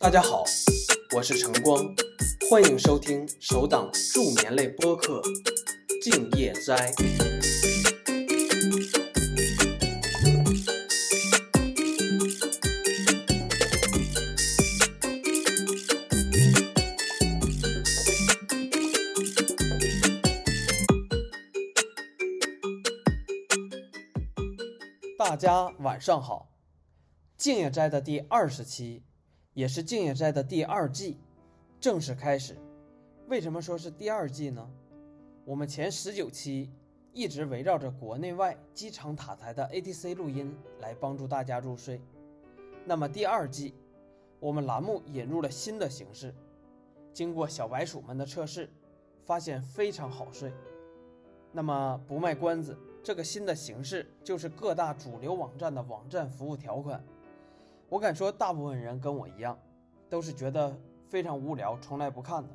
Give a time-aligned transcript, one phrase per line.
[0.00, 0.44] 大家好，
[1.16, 1.92] 我是晨光，
[2.48, 5.20] 欢迎收听首档助眠类播客
[6.00, 6.92] 《静夜斋》。
[25.18, 26.52] 大家晚上好，
[27.36, 29.02] 静夜斋的第二十期，
[29.58, 31.16] 也是静夜斋的第二季
[31.80, 32.56] 正式开始。
[33.26, 34.64] 为什么说是第二季呢？
[35.44, 36.70] 我们前十九期
[37.12, 42.00] 一直围绕着国内外机场塔台的 ATC 录音来帮助大家入睡。
[42.84, 43.74] 那么第二季，
[44.38, 46.32] 我们栏目引入了新的形式，
[47.12, 48.70] 经过小白鼠们的测试，
[49.24, 50.52] 发现非常好睡。
[51.50, 52.78] 那么不卖关子。
[53.02, 57.04] 这个新的形式就是各大主流网站的网站服务条款。
[57.88, 59.58] 我敢说，大部分人跟我一样，
[60.10, 62.50] 都是觉得非常无聊，从来不看的。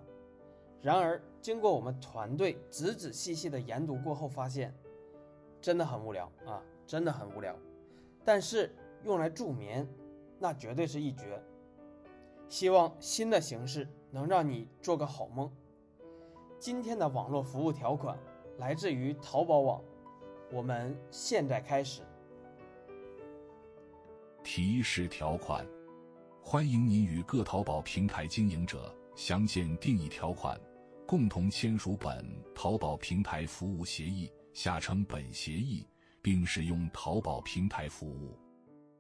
[0.81, 4.73] 然而，经过我们团队仔仔细细的研读过后，发现
[5.59, 7.55] 真的很无聊啊，真的很无聊。
[8.23, 9.88] 但是用来助眠，
[10.38, 11.41] 那绝对是一绝。
[12.47, 15.52] 希望新的形式能让你做个好梦。
[16.59, 18.17] 今天的网络服务条款
[18.59, 19.81] 来自于淘宝网。
[20.52, 22.03] 我们现在开始。
[24.55, 25.65] 提示条款：
[26.39, 30.55] 欢迎您与各淘宝平台经营者详见定义条款，
[31.07, 32.23] 共同签署本
[32.53, 35.83] 淘宝平台服务协议（下称本协议），
[36.21, 38.37] 并使用淘宝平台服务。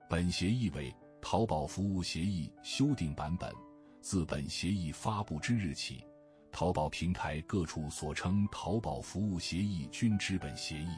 [0.09, 3.53] 本协议为淘宝服务协议修订版本。
[4.01, 6.03] 自本协议发布之日起，
[6.51, 10.89] 淘宝平台各处所称淘宝服务协议均知本协议。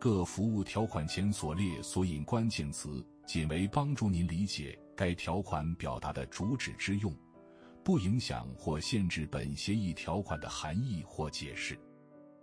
[0.00, 7.12] 各服务条款前所列索引关键词，仅为帮助您理解该条款表达的主旨之用，
[7.82, 11.76] 不影响或限制本协议条款的含义或解释。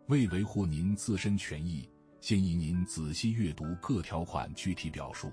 [0.07, 1.89] 为维护您自身权益，
[2.19, 5.31] 建议您仔细阅读各条款具体表述。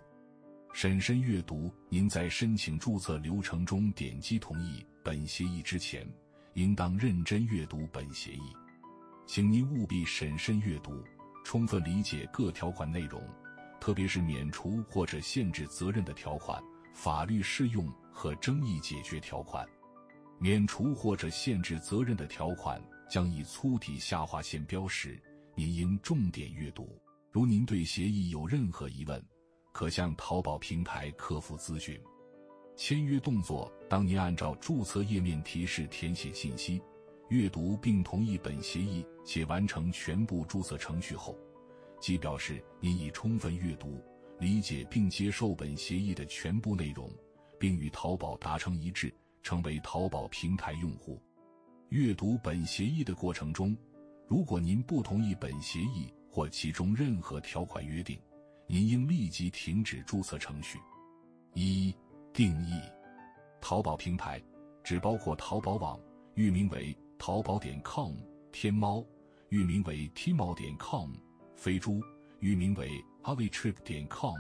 [0.72, 1.70] 审慎阅读。
[1.88, 6.08] 您在申请注册流程中点击同意本协议之前，
[6.54, 8.54] 应当认真阅读本协议。
[9.26, 11.02] 请您务必审慎阅读。
[11.44, 13.22] 充分理解各条款内容，
[13.80, 16.62] 特别是免除或者限制责任的条款、
[16.94, 19.68] 法律适用和争议解决条款。
[20.38, 25.20] 免除或者限制责任的条款将以粗体下划线标识，
[25.54, 27.00] 您应重点阅读。
[27.30, 29.22] 如您对协议有任何疑问，
[29.72, 32.00] 可向淘宝平台客服咨询。
[32.76, 36.82] 签约动作：当您按照注册页面提示填写信息。
[37.32, 41.34] 阅读并同意本协议且完成全部注册程序后，
[41.98, 44.04] 即表示您已充分阅读、
[44.38, 47.10] 理解并接受本协议的全部内容，
[47.58, 49.10] 并与淘宝达成一致，
[49.42, 51.18] 成为淘宝平台用户。
[51.88, 53.74] 阅读本协议的过程中，
[54.28, 58.20] 如果您不同意本协议或其中任何条款约定，
[58.66, 60.78] 您应立即停止注册程序。
[61.54, 61.96] 一、
[62.34, 62.78] 定义：
[63.58, 64.38] 淘宝平台
[64.84, 65.98] 只包括淘宝网，
[66.34, 66.94] 域名为。
[67.24, 68.16] 淘宝点 com，
[68.50, 69.00] 天猫
[69.50, 71.08] 域名为 Tmall 点 com，
[71.54, 72.00] 飞猪
[72.40, 74.34] 域名为 Alitrip 点 com，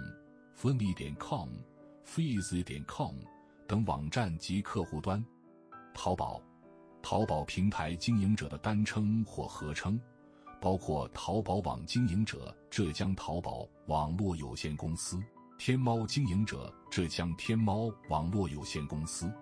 [0.56, 3.14] 分币点 com，Fees 点 com
[3.68, 5.24] 等网站及客户端。
[5.94, 6.42] 淘宝，
[7.00, 9.96] 淘宝平台经营者的单称或合称，
[10.60, 15.22] 包括淘宝网经营者浙江淘宝网络有限公司、
[15.56, 19.32] 天猫经营者浙江天猫网络有限公司。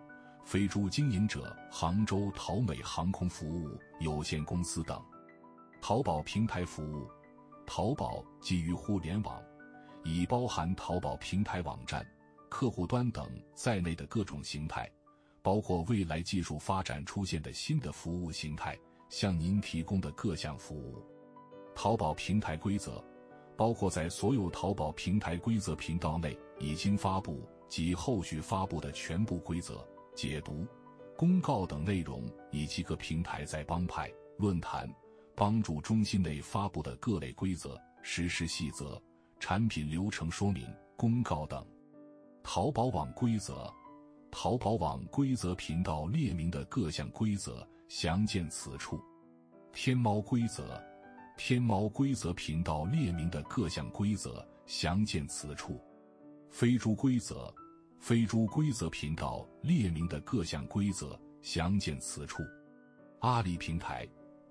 [0.51, 5.01] 飞猪经营者杭州淘美航空服务有限公司等，
[5.81, 7.09] 淘宝平台服务，
[7.65, 9.41] 淘宝基于互联网，
[10.03, 12.05] 已包含淘宝平台网站、
[12.49, 14.91] 客户端等在内的各种形态，
[15.41, 18.77] 包括未来技术发展出现的新的服务形态，
[19.09, 21.01] 向您提供的各项服务。
[21.77, 23.01] 淘宝平台规则，
[23.57, 29.87] 包括在所有淘宝平台规则频道内已经发布及后续发布的全部规则。
[30.21, 30.67] 解读、
[31.17, 34.87] 公告等内容，以及各平台在帮派、论坛、
[35.35, 39.03] 帮助中心内发布的各类规则、实施细则、
[39.39, 41.67] 产品流程说明、公告等。
[42.43, 43.73] 淘宝网规则，
[44.31, 49.01] 淘宝网规则频道列明的各项规则详见此处。
[49.73, 50.79] 天猫规则，
[51.39, 55.81] 天猫规则频道列明的各项规则详见此处。
[56.51, 57.51] 飞猪规则。
[58.01, 62.43] 飞猪规则频道列明的各项规则详见此处。
[63.19, 64.09] 阿里平台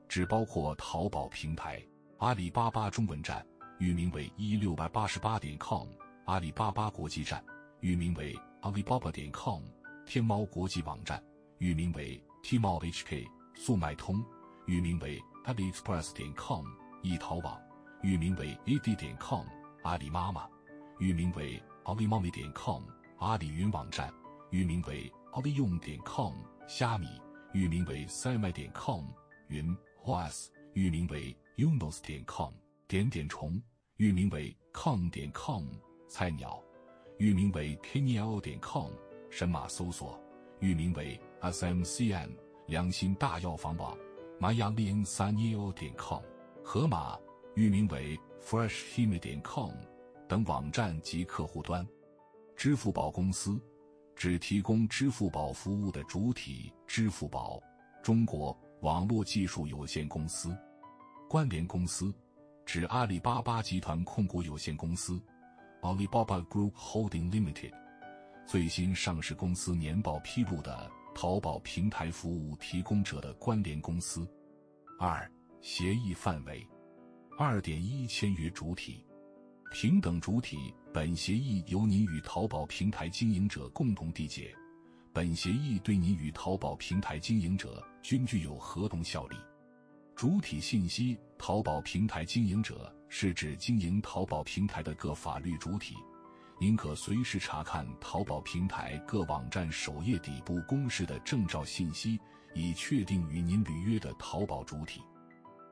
[0.07, 1.83] 只包括淘宝平台、
[2.19, 3.43] 阿里巴巴中文站
[3.79, 5.87] 域名为一六八八十八点 com、
[6.25, 7.43] 阿里巴巴国际站
[7.79, 9.63] 域名为阿里巴巴点 com、
[10.05, 11.21] 天猫国际网站，
[11.57, 13.25] 域名为 Tmall HK；
[13.55, 14.23] 速卖通，
[14.67, 16.63] 域名为 AliExpress 点 com；
[17.01, 17.59] 易淘网，
[18.03, 19.43] 域名为 AD 点 com；
[19.81, 20.47] 阿里妈妈，
[20.99, 22.83] 域名为 AliMommy 点 com；
[23.19, 24.13] 阿里云网站，
[24.49, 26.33] 域名为 AliYong 点 com；
[26.69, 27.05] 虾米，
[27.51, 29.03] 域名为 Sime 点 com；
[29.49, 29.75] 云
[30.05, 32.49] OS，域名为 Unos 点 com；
[32.87, 33.61] 点点虫，
[33.97, 35.65] 域名为 com 点 com；
[36.07, 36.63] 菜鸟。
[37.17, 38.89] 域名为 KNL 点 com，
[39.29, 40.17] 神马搜索，
[40.61, 42.29] 域名为 SMCN
[42.67, 43.97] 良心大药房网
[44.39, 46.23] ，MyLian 三 EO 点 com，
[46.63, 47.19] 盒马，
[47.55, 49.73] 域名为 FreshHime 点 com
[50.25, 51.85] 等网站及客户端。
[52.59, 53.57] 支付宝公司，
[54.17, 57.57] 指提供支付宝服务的主体支付宝
[58.03, 60.53] 中国网络技术有限公司。
[61.29, 62.13] 关联公司，
[62.65, 65.17] 指阿里巴巴集团控股有限公司。
[65.81, 67.71] Alibaba Group Holding Limited，
[68.45, 74.29] 最新上市公司年报披露的淘宝平台服务提供者的关联公司。
[74.99, 75.31] 二、
[75.61, 76.67] 协议范围。
[77.37, 79.05] 二点一签约主体，
[79.71, 80.73] 平等主体。
[80.91, 84.53] 本协议由您与淘宝平台经营者共同缔结，
[85.13, 89.37] 本协议对您与淘宝平台经营者均具有合同效力。
[90.15, 92.93] 主体信息：淘宝平台经营者。
[93.11, 95.95] 是指经营淘宝平台的各法律主体，
[96.61, 102.19] 您可随时查看淘宝平台各网站首页底部公示的证照信息，
[102.53, 105.01] 以确定与您履约的淘宝主体。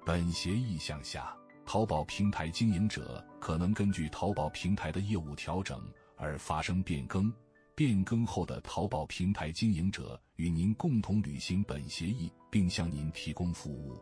[0.04, 1.32] 本协议项下，
[1.68, 5.84] 淘宝平台经营者可能根据淘宝平台的业务调整
[6.16, 7.30] 而发生变更，
[7.76, 14.02] 变更后的淘宝平台经营者与您共同履行本协议，并向您提供服务。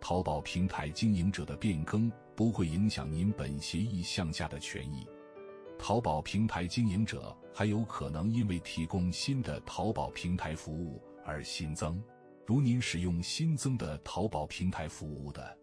[0.00, 5.06] 淘宝平台经营者的变更不会影响您本协议项下的权益。
[5.78, 12.02] 淘宝平台经营者还有可能因为提供新的淘宝平台服务而新增。
[12.44, 15.56] 如您使用新增的淘宝平台服务的，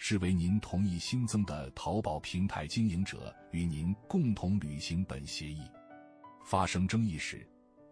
[0.00, 5.62] 视为您同意新增的淘宝平台经营者与您共同履行本协议。
[6.44, 7.44] 发生争议时，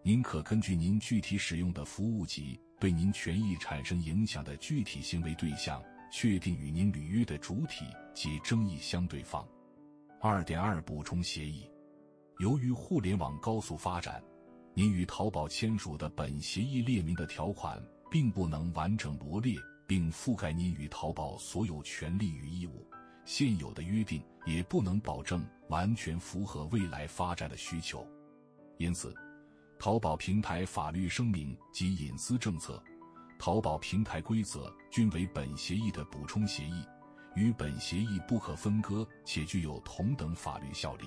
[0.03, 5.83] 您可根据您具体使用的服务及对您权益产生影响的具体行为对象。
[6.09, 9.45] 确定与您履约的主体及争议相对方。
[10.21, 11.69] 二点二补充协议，
[12.39, 14.23] 由于互联网高速发展，
[14.73, 17.77] 您与淘宝签署的本协议列明的条款
[18.09, 19.57] 并不能完整罗列
[19.87, 22.85] 并覆盖您与淘宝所有权利与义务。
[23.25, 28.07] 现有的约定也不能保证完全符合未来发展的需求。
[28.77, 29.15] 因此，
[29.79, 32.81] 淘宝平台法律声明及隐私政策。
[33.39, 36.83] 淘宝平台规则均为本协议的补充协议，
[37.35, 41.05] 与本协议不可分割，且具有同等法律效力。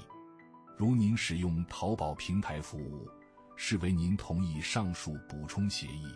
[0.77, 3.09] 如您使用淘宝平台服务，
[3.57, 6.07] 视为您同意上述补充协议。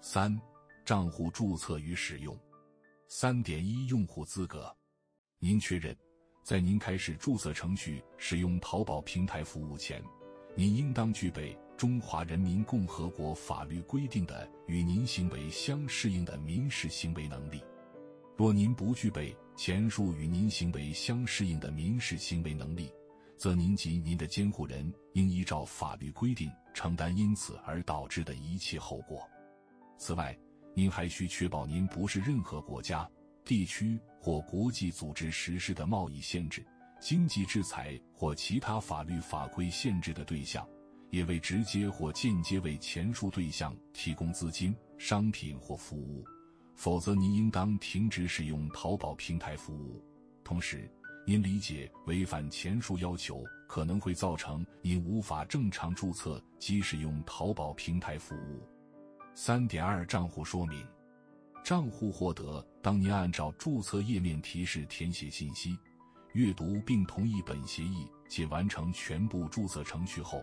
[0.00, 0.34] 三、
[0.84, 2.38] 账户注册与使用。
[3.08, 4.74] 三点一用户资格，
[5.38, 5.96] 您确认，
[6.42, 10.02] 在您开始注册程序使用淘宝平台服务前，
[10.54, 11.58] 您应当具备。
[11.76, 17.60] 中华人民共和国法律规定的与您行为相适应的民事行为能力。
[18.36, 22.92] 若您不具备前述与您行为相适应的民事行为能力，
[23.36, 29.28] 则您及您的监护人应依照法律规定承担因此而导致的一切后果。
[29.98, 30.38] 此外，
[30.74, 33.08] 您还需确保您不是任何国家、
[33.44, 36.66] 地区或国际组织实施的贸易限制、
[37.00, 40.66] 经济制裁或其他法律法规限制的对象。
[41.10, 46.24] 也未直接或间接为前述对象提供资金、商品或服务，
[46.74, 50.04] 否则您应当停止使用淘宝平台服务。
[50.42, 50.90] 同时，
[51.24, 58.68] 您理解违反前述要求可能会造成您无法正常注册及使用淘宝平台服务。
[59.36, 60.86] 三点二账户说明：
[61.64, 65.76] 账户获得当您按照注册页面提示填写信息、
[66.34, 70.40] 阅读并同意本协议且完成全部注册程序后。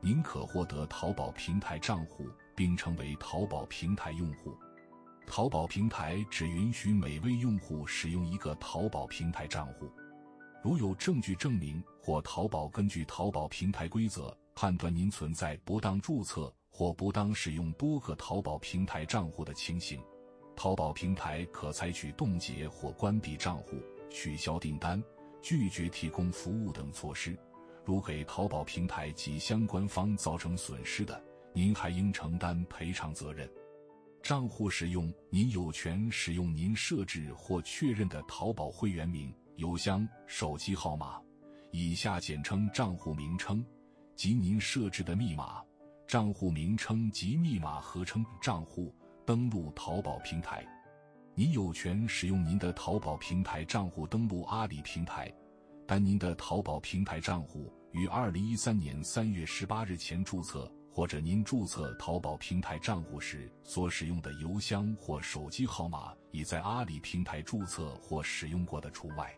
[0.00, 4.56] 您可获得淘宝平台账户，并成为淘宝平台用户。
[5.26, 9.92] 淘宝平台只允许每位用户使用一个淘宝平台账户。
[10.62, 20.00] 如有证据证明或淘宝根据淘宝平台规则判断您存在不当注册或不当使用多个淘宝平台账户的情形，
[20.56, 23.76] 淘宝平台可采取冻结或关闭账户、
[24.10, 25.00] 取消订单、
[25.42, 27.38] 拒绝提供服务等措施。
[27.84, 33.46] 如给淘宝平台及相关方造成损失的，您还应承担赔偿责任。
[34.22, 41.20] 账户使用，您有权使用您设置或确认的淘宝会员名、邮箱、手机号码
[41.70, 43.62] （以下简称账户名称）
[44.16, 45.60] 及您设置的密码，
[46.12, 50.62] 账户名称及密码合称账户，登录淘宝平台。
[51.34, 55.32] 您有权使用您的淘宝平台账户登录阿里平台，
[55.86, 69.34] 但您的淘宝平台账户于二零一三年三月十八日前注册，或者您注册淘宝平台账户时所使用的邮箱或手机号码已在阿里平台注册或使用过的除外。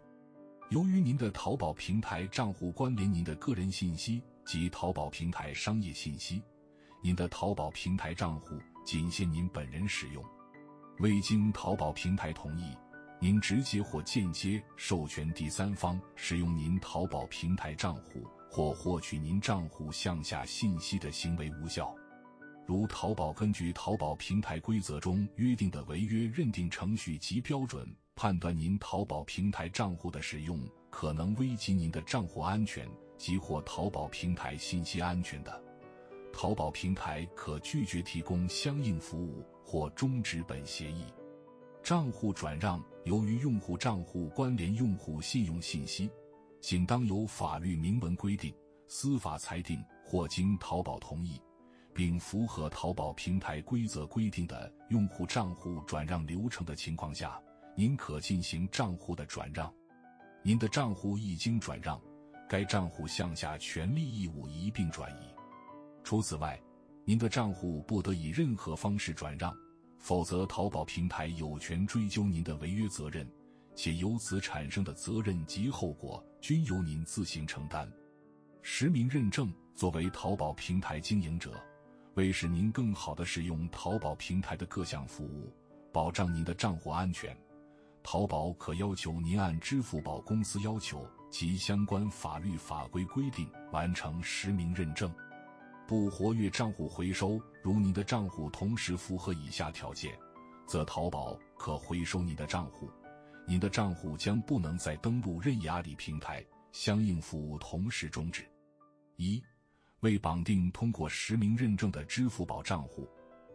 [0.71, 6.43] 由于您的淘宝平台账户关联您的个人信息及淘宝平台商业信息，
[7.07, 10.25] 您的淘宝平台账户仅限您本人使用。
[11.01, 12.75] 未经淘宝平台同意，
[13.21, 21.95] 您直接或间接授权第三方使用您淘宝平台账户或获取您账户项下信息的行为无效。
[22.67, 30.59] 如淘宝根据淘宝平台规则中约定的违约认定程序及标准判断您淘宝平台账户的使用
[30.89, 35.63] 可能危及您的账户安全及或淘宝平台信息安全的，
[36.35, 39.43] 淘宝平台可拒绝提供相应服务。
[39.67, 41.07] 或终止本协议。
[41.83, 46.09] 账户转让由于用户账户关联用户信用信息，
[46.61, 48.55] 仅当有法律明文规定、
[48.87, 51.41] 司法裁定或经淘宝同意，
[51.95, 57.41] 并符合淘宝平台规则规定的用户账户转让流程的情况下，
[57.75, 59.73] 您可进行账户的转让。
[60.43, 62.01] 您的账户一经转让，
[62.49, 65.34] 该账户项下权利义务一并转移。
[66.05, 66.61] 除此外，
[67.07, 69.53] 您的账户不得以任何方式转让，
[69.99, 73.27] 否则淘宝平台有权追究您的违约责任，
[73.75, 77.91] 且由此产生的责任及后果均由您自行承担。
[78.61, 81.53] 实名认证作为淘宝平台经营者，
[82.17, 85.51] 为使您更好地使用淘宝平台的各项服务，
[85.91, 87.35] 保障您的账户安全，
[88.03, 95.11] 淘宝可要求您按支付宝公司要求及相关法律法规规定完成实名认证。
[95.87, 100.19] 不活跃账户回收，如您的账户同时符合以下条件，
[100.67, 102.89] 则淘宝可回收您的账户。
[103.47, 108.43] 您的账户将不能再登录任意阿里平台，相应服务同时终止。
[109.17, 109.43] 一、
[110.01, 113.07] 未绑定通过实名认证的支付宝账户；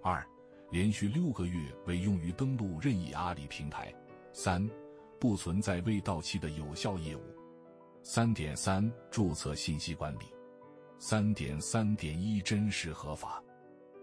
[0.03, 0.23] 二、
[0.69, 3.91] 连续六个月未用于登录任意阿里平台；
[4.31, 4.69] 三、
[5.19, 7.21] 不存在未到期的有效业务。
[8.03, 10.38] 三点三、注册信息管理。
[11.01, 13.41] 三点三点一真实合法，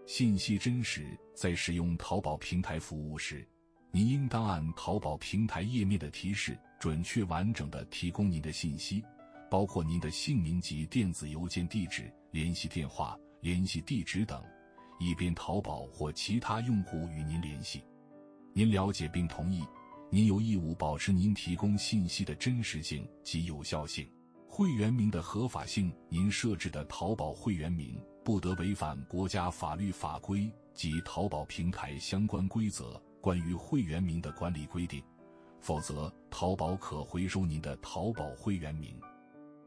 [0.06, 1.06] 信息真实。
[1.34, 3.46] 在使用淘宝平台服务时，
[3.90, 9.04] 您应当按淘宝平台页面的提示，准确完整的提供您的信息，
[9.50, 14.42] 包括您的姓名及电子邮件地址、联系电话、联系地址等，
[14.98, 17.84] 以便淘宝或其他用户与您联系。
[18.54, 19.62] 您了解并同意，
[20.10, 24.08] 您有义务保持您提供信息的真实性及有效性。
[24.56, 35.04] 会员名的合法性，您设置的淘宝会员名不得违反国家法律法规及淘宝平台相关规则关于会员名的管理规定，
[35.60, 38.98] 否则淘宝可回收您的淘宝会员名。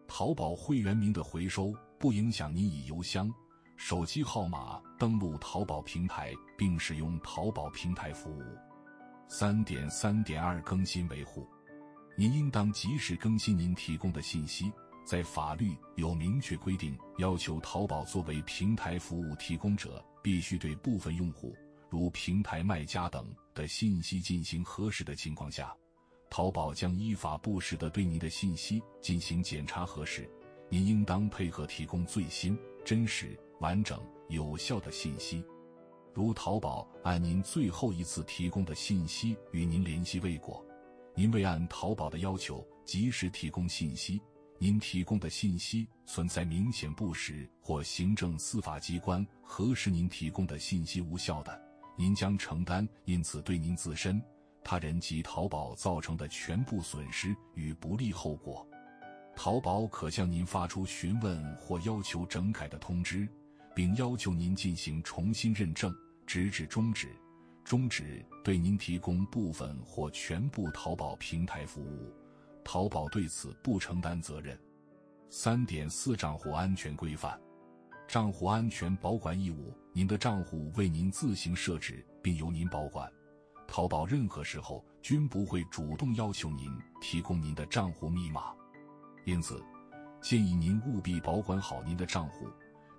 [0.07, 3.31] 淘宝会员名的回收不影响您以邮箱、
[3.77, 8.41] 手机号码登录淘宝平台并使用淘宝平台服务。
[9.27, 11.47] 三点三点二更新维护。
[12.19, 14.69] 您应当及时更新您提供的信息。
[15.05, 21.55] 在法律有明确规定，要求淘宝作为平台服务提供者，必须对部分用户，
[21.89, 25.73] 如平台卖家等的信息进行核实的情况下，
[26.29, 30.29] 淘宝将依法不时地对您的信息进行检查核实。
[30.67, 33.97] 您应当配合提供最新、真实、完整、
[34.27, 35.41] 有效的信息。
[36.13, 40.61] 如淘宝按您最后一次提供的信息与您联系未果。
[41.15, 44.21] 您未按淘宝的要求及时提供信息，
[44.57, 51.61] 您提供的信息存在明显不实或行政司法机关核实您提供的信息无效的，
[51.97, 54.21] 您将承担因此对您自身、
[54.63, 58.65] 他人及淘宝造成的全部损失与不利后果。
[59.35, 63.27] 淘宝可向您发出询问或要求整改的通知，
[63.75, 65.93] 并要求您进行重新认证，
[66.25, 67.09] 直至终止。
[67.63, 72.13] 终止对您提供部分或全部淘宝平台服务，
[72.63, 74.59] 淘宝对此不承担责任。
[75.29, 77.39] 三点四账户安全规范，
[78.07, 83.07] 账户安全保管义务，您的账户为您自行设置，并由您保管。
[83.67, 88.45] 淘宝任何时候均不会主动要求您提供您的账户密码，
[89.25, 89.63] 因此，
[90.19, 92.47] 建议您务必保管好您的账户，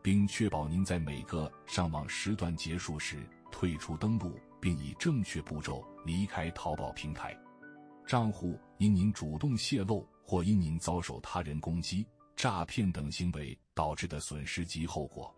[0.01, 4.39] 并确保您在每个上网时段结束时退出登录。
[4.61, 7.37] 并以正确步骤离开淘宝平台。
[8.07, 15.35] 账户因您主动泄露或因您遭受他人攻击、诈骗等行为导致的损失及后果，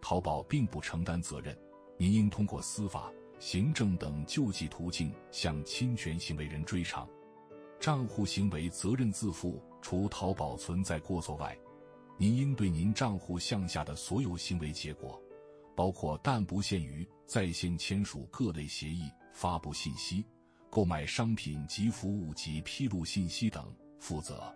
[0.00, 1.56] 淘宝并不承担责任，
[1.96, 7.08] 您应通过司法、行政等救济途径向侵权行为人追偿。
[7.78, 11.56] 账户行为责任自负，除淘宝存在过错外，
[12.18, 15.18] 您应对您账户项下的所有行为结果，
[15.80, 20.22] 包括但不限于在线签署各类协议、发布信息、
[20.68, 24.54] 购买商品及服务及披露信息等负责。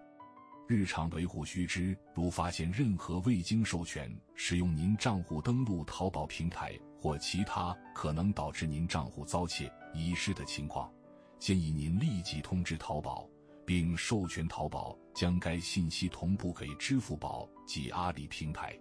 [0.68, 10.92] 日常维护须知：如发现任何未经授权使用您账户登录淘宝平台或其他可能导致您账户遭窃、遗失的情况，
[11.38, 13.26] 建议您立即通知淘宝，
[13.64, 18.78] 并授权淘宝将该信息同步给支付宝及阿里平台。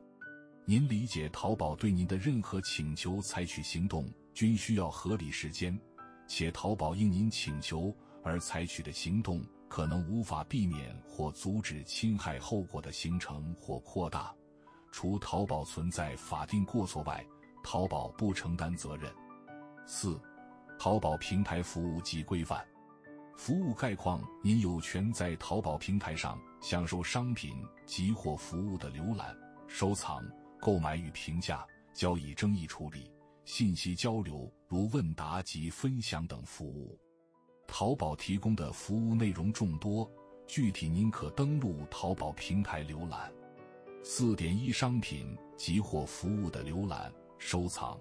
[0.65, 5.77] 您理解，淘宝对您的任何请求采取行动均需要合理时间，
[6.25, 7.93] 且淘宝因您请求
[8.23, 9.43] 而采取的行动。
[9.67, 14.31] 可能无法避免或阻止侵害后果的形成或扩大。
[14.91, 17.25] 除淘宝存在法定过错外，
[17.63, 19.11] 淘宝不承担责任。
[19.87, 20.21] 四、
[20.77, 22.63] 淘宝平台服务及规范。
[23.35, 27.51] 服务概况：您有权在淘宝平台上享受商品
[27.87, 29.35] 及或服务的浏览、
[29.67, 30.23] 收藏、
[30.63, 33.11] 购买与评价、交易争议处理、
[33.43, 36.97] 信息交流如问答及分享等服务。
[37.67, 40.09] 淘宝提供的服务内容众多，
[40.47, 43.29] 具体您可登录淘宝平台浏览。
[44.03, 47.99] 四点一商品及或服务的浏览、收藏，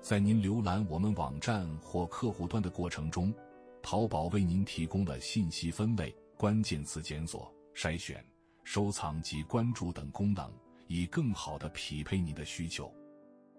[0.00, 3.32] 在您浏览我们网站或客户端的过程中，
[3.80, 8.24] 淘宝为您提供了信息分类、关键词检索、筛选、
[8.64, 10.52] 收藏及关注等功能，
[10.86, 12.92] 以更好地匹配您的需求。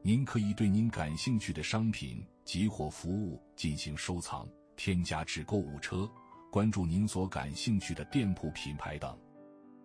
[0.02, 4.48] 您可以对您感兴趣的商品及或服务进行收藏。
[4.78, 6.06] 添加至购物车，
[6.52, 9.18] 关注您所感兴趣的店铺品牌等。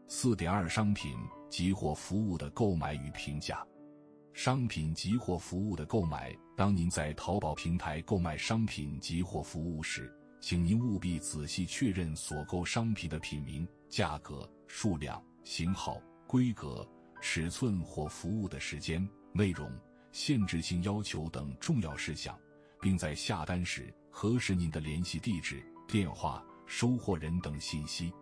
[0.08, 1.16] 四点二商品
[1.48, 3.64] 及或服务的购买与评价。
[4.32, 16.84] 商品及或服务的购买，当您在淘宝平台购买商品及或服务时，请您务必仔细确认所购商品的品名、价格、数量、型号、规格、
[17.20, 19.70] 尺寸或服务的时间、内容、
[20.12, 22.38] 限制性要求等重要事项，
[22.80, 23.92] 并在下单时。
[24.12, 28.12] 核实您的联系地址、电话、收货人等信息。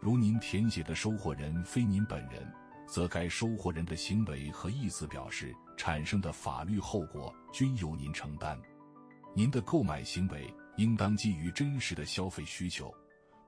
[0.00, 2.50] 如您填写的收货人非您本人，
[2.86, 8.58] 则该收货人的行为和意思表示产生的法律后果均由您承担。
[9.34, 12.90] 您的购买行为应当基于真实的消费需求，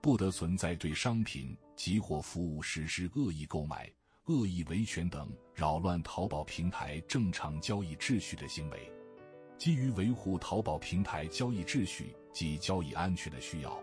[0.03, 3.91] 不得存在对商品及或服务实施恶意购买、
[4.27, 8.93] 恶意维权等扰乱淘宝平台正常交易秩序的行为。
[9.59, 13.79] 基于维护淘宝平台交易秩序及交易安全的需要，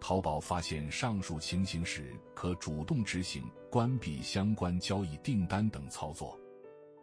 [0.00, 6.38] 淘宝发现上述情形时，可主动执行关闭相关交易订单等操作。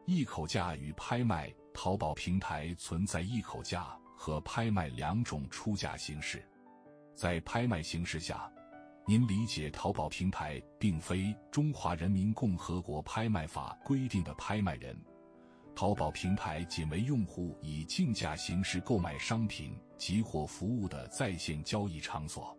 [0.05, 6.41] 一口价与拍卖，淘宝平台存在一口价和拍卖两种出价形式。
[7.13, 8.49] 在拍卖形式下，
[9.09, 14.93] 您理解淘宝平台并非《中华人民共和国拍卖法》规定的拍卖人。
[15.73, 22.53] 淘宝平台仅为用户以竞价形式购买商品及或服务的在线交易场所。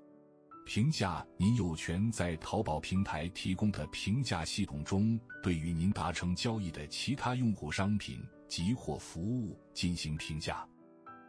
[0.65, 10.67] 评价，您有权在淘宝平台提供的评价系统中，对与您达成交易的其他用户商品及或服务进行评价。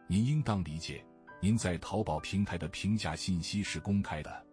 [0.08, 1.04] 您应当理解，
[1.42, 4.46] 您在淘宝平台的评价信息是公开的。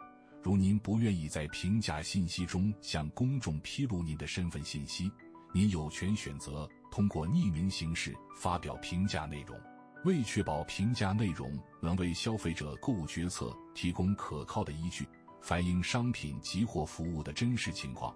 [0.48, 5.12] 如您不愿意在评价信息中向公众披露您的身份信息，
[5.54, 6.66] 您有权选择。
[6.90, 9.60] 通过匿名形式发表评价内容，
[10.06, 15.06] 为确保评价内容能为消费者购物决策提供可靠的依据，
[15.42, 18.16] 反映商品及或服务的真实情况，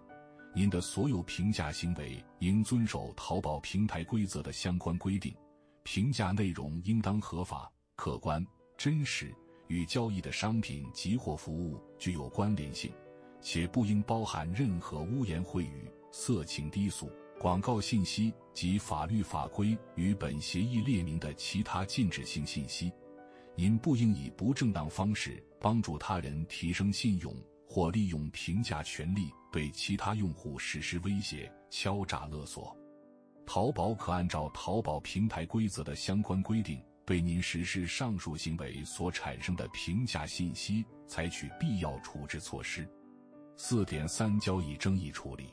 [0.56, 5.36] 您的所有评价行为应遵守淘宝平台规则的相关规定。
[5.84, 8.42] 评价内容应当合法、客观、
[8.78, 9.36] 真实，
[9.72, 12.92] 与交易的商品及或服务具有关联性，
[13.40, 17.10] 且不应包含任何污言秽语、色情低俗。
[17.40, 22.92] 广告信息及法律法规与本协议列明的其他禁止性信息，
[23.56, 27.34] 您不应以不正当方式帮助他人提升信用，
[27.66, 32.76] 或利用评价权利对其他用户实施威胁、敲诈勒索。
[33.46, 42.90] 淘宝可按照淘宝平台规则的相关规定，对您实施上述行为所产生的评价信息采取必要处置措施。
[43.58, 45.50] 四点三交易争议处理。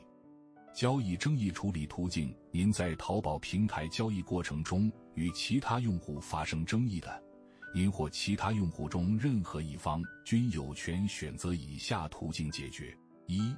[0.73, 7.21] 交易争议处理途径：您在淘宝平台交易过程中与其他用户发生争议的，
[7.75, 13.53] 您或其他用户中任何一方均有权选择以下途径解决：一、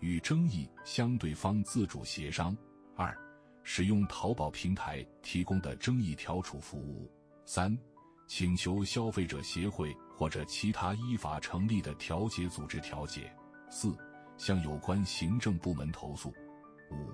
[0.00, 2.54] 与争议相对方自主协商；
[2.94, 3.16] 二、
[3.62, 7.10] 使用淘宝平台提供的争议调处服务；
[7.50, 7.74] 三、
[8.26, 13.22] 请求消费者协会或者其他依法成立的调解组织调解；
[13.70, 13.96] 四、
[14.36, 16.28] 向有关行政部门投诉；
[16.90, 17.10] 五、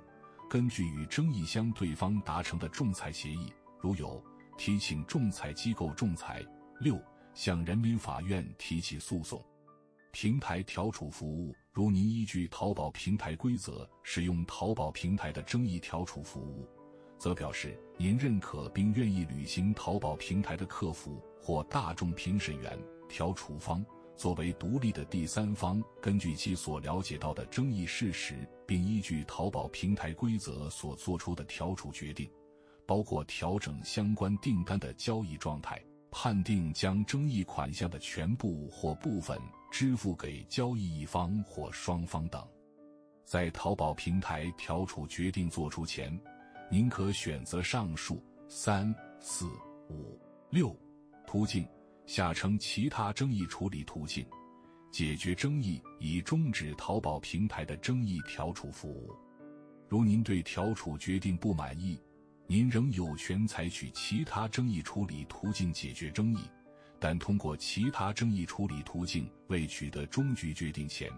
[0.51, 4.21] 根据与争议相对方达成的仲裁协议，如有，
[4.59, 6.43] 提请仲裁机构仲裁；
[6.81, 7.01] 六、
[7.33, 9.41] 向人民法院提起诉讼。
[10.11, 16.69] 平台调处服务，如您依据淘宝平台规则使用淘宝平台的争议调处服务，
[17.19, 23.85] 则表示您认可并愿意履行淘宝平台的客服或大众评审员、调处方
[24.17, 32.31] 作为独立的第三方，根据其所了解到的争议事实，并依据淘宝平台规则所做出的调处决定，
[32.87, 35.83] 包括调整相关订单的交易状态。
[36.17, 39.37] 判定将争议款项的全部或部分
[39.73, 42.41] 支付给交易一方或双方等，
[43.25, 46.17] 在淘宝平台调处决定作出前，
[46.75, 49.47] 您可选择上述三、四、
[49.89, 50.77] 五、六
[51.25, 51.65] 途径，
[52.05, 54.27] 下称其他争议处理途径，
[54.91, 59.15] 解决争议以终止淘宝平台的争议调处服务。
[59.89, 61.97] 如您对调处决定不满意，
[62.49, 66.41] 您仍有权采取其他争议处理途径解决争议，
[66.99, 71.09] 但通过其他争议处理途径未取得终局决定前，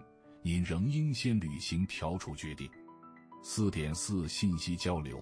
[0.43, 2.69] 您仍应先履行调处决定。
[3.41, 5.19] 四点四信息交流，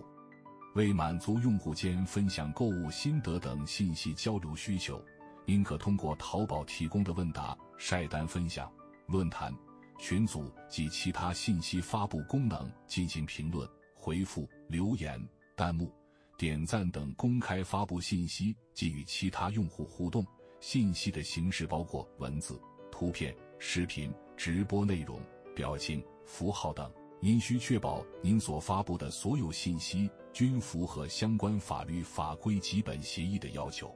[0.76, 5.02] 为满足用户间分享购物心得等信息交流需求，
[5.46, 8.70] 您可通过淘宝提供的问答、晒单分享、
[9.08, 9.56] 论坛、
[9.98, 15.18] 群组及其他信息发布功能进行评论、回复、留言。
[15.56, 15.90] 弹幕、
[16.38, 20.26] 点赞等公开发布信息及与其他用户互动。
[20.60, 22.62] 信息的形式包括文字、
[22.92, 25.22] 图片、视频、直播内容、
[25.56, 26.92] 表情、符号等。
[27.22, 33.96] 您需确保您所发布的所有信息均符合相关法律法规及本协议的要求。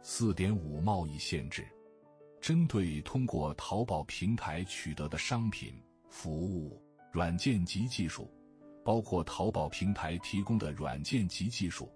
[0.00, 1.68] 四点五贸易限制，
[2.40, 5.74] 针对通过淘宝平台取得的商品、
[6.08, 8.32] 服务、软件及技术。
[8.82, 11.92] 包括淘宝平台提供的软件及技术，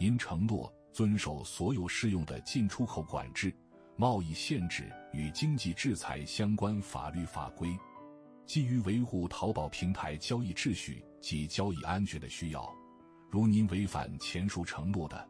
[0.00, 3.54] 您承诺遵守所有适用的进出口管制、
[3.96, 7.76] 贸易限制与经济制裁相关法律法规。
[8.46, 12.72] 基于维护淘宝平台交易秩序及交易安全的需要，
[13.30, 15.28] 如您违反前述承诺的，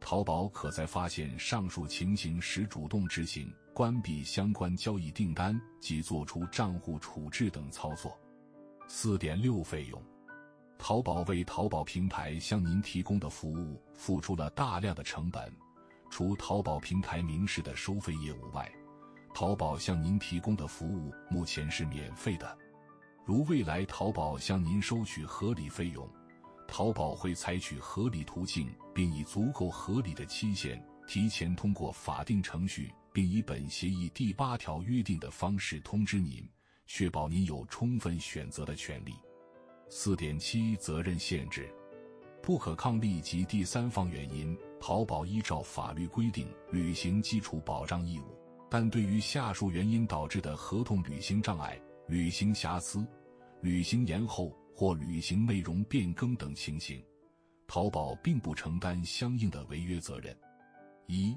[0.00, 8.18] 淘宝可在发现上述情形时主动执行关闭相关交易订单及作出账户处置等操作。
[8.88, 10.02] 四点六费用。
[10.78, 15.52] 淘宝为淘宝平台向您提供的服务付出了大量的成本，
[16.10, 18.70] 除淘宝平台明示的收费业务外，
[19.34, 22.56] 淘宝向您提供的服务目前是免费的。
[23.24, 26.08] 如未来淘宝向您收取合理费用，
[26.68, 36.46] 淘宝会采取合理途径，并以足够合理的期限提前通过法定程序，并以本协议第八条约定的方式通知您，
[36.86, 39.14] 确保您有充分选择的权利。
[39.88, 41.68] 四点七责任限制，
[42.42, 53.04] 不可抗力及第三方原因，淘宝依照法律规定履行基础保障义务，但对于下述原因导致的合同履行障碍、履行瑕疵、
[53.62, 57.04] 履行延后或履行内容变更等情形，
[57.66, 60.38] 淘宝并不承担相应的违约责任。
[61.08, 61.36] 一、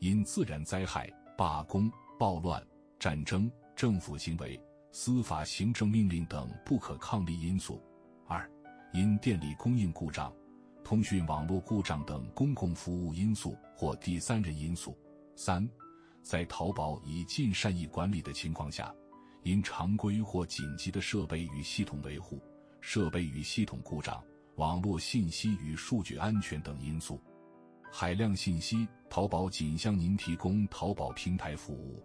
[0.00, 2.60] 因自然灾害、罢工、暴乱、
[2.98, 7.80] 战争、政府行为、司法行政命令等不可抗力因素。
[8.26, 8.50] 二、
[8.92, 10.34] 因电力供应故障、
[10.82, 14.98] 通讯网络故障等公共服务因素或第三人因素。
[15.36, 15.64] 三、
[16.22, 18.92] 在淘宝已尽善意管理的情况下，
[19.44, 22.42] 因常规或紧急的设备与系统维护、
[22.80, 24.22] 设备与系统故障、
[24.56, 27.20] 网络信息与数据安全等因素。
[27.92, 32.02] 海量信息，淘宝仅向您提供淘宝平台服务，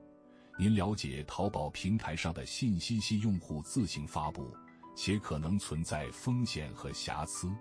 [0.57, 4.55] 您了解淘宝平台上的信息系用户自行发布。
[4.97, 7.53] 且可能存在风险和瑕疵，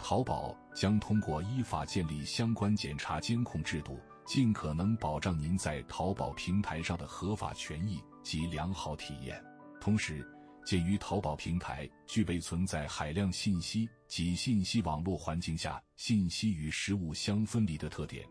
[0.00, 9.40] 淘宝将通过依法建立相关检查监控制度，尽可能保障您在淘宝平台上的合法权益及良好体验。
[9.80, 10.28] 同时，
[10.66, 18.26] 鉴于淘宝平台具备存在海量信息及信息网络环境下信息与实物相分离的特点，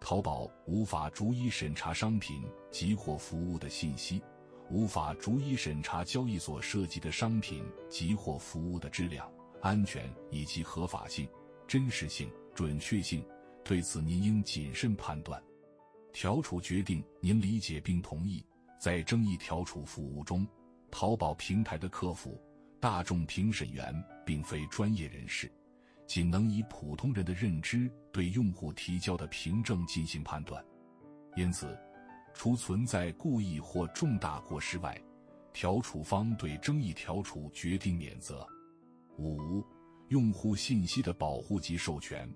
[0.00, 4.20] 淘宝无法逐一审查商品及或服务的信息。
[4.68, 9.30] 无法逐一审查交易所涉及的商品及或服务的质量、
[9.62, 11.28] 安全以及合法性、
[11.68, 13.24] 真实性、准确性。
[13.62, 15.40] 对此，您应谨慎判断。
[16.12, 18.44] 调处决定，您理解并同意。
[18.80, 20.44] 在争议调处服务中，
[20.90, 22.40] 淘宝平台的客服、
[22.80, 23.94] 大众评审员
[24.24, 25.50] 并非专业人士，
[26.06, 30.64] 仅能以普通人的认知对用户提交的凭证进行判断。
[31.36, 31.78] 因此，
[32.32, 34.98] 除存在故意或重大过失外，
[35.52, 38.46] 调处方对争议调处决定免责。
[39.18, 39.64] 五、
[40.08, 42.30] 用户信息的保护及授权。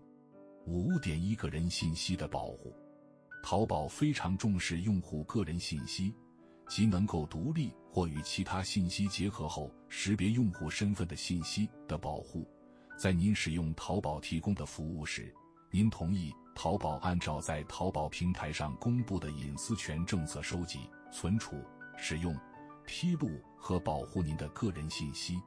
[0.67, 2.75] 五点一个人信息的保护。
[3.43, 6.15] 淘宝非常重视用户个人信息，
[6.71, 12.49] 即能够独立或与其他信息结合后识别用户身份的信息的保护。
[12.97, 15.35] 在您使用淘宝提供的服务时，
[15.73, 21.57] 您同意淘宝按照在淘宝平台上公布的隐私权政策收集、存储、
[21.97, 22.33] 使用、
[22.87, 23.29] 披露
[23.59, 25.41] 和保护您的个人信息。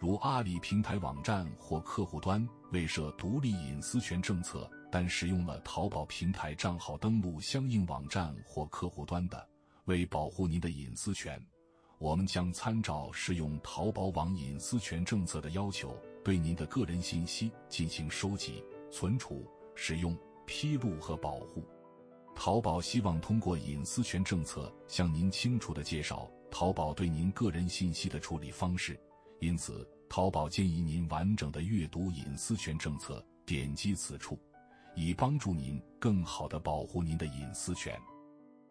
[0.00, 4.68] 如阿里平台网站或客户端未设独立隐私权政策。
[4.88, 9.46] 但使用了淘宝平台账号登录相应网站或客户端的，
[9.86, 11.40] 为保护您的隐私权，
[11.98, 21.64] 我们将参照适用淘宝网隐私权政策的要求，对您的个人信息进行收集、存储、使用、披露和保护。
[22.34, 29.00] 淘宝希望通过隐私权政策向您清楚地介绍淘宝对您个人信息的处理方式，
[29.40, 34.38] 因此，淘宝建议您完整的阅读隐私权政策，点击此处。
[34.96, 37.94] 以帮助您更好地保护您的隐私权。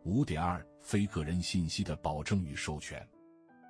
[0.06, 3.04] 五点二，非个人信息的保证与授权。